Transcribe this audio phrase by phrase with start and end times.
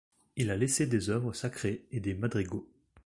[0.35, 2.67] Il a laissé des œuvres sacrées et des madrigaux.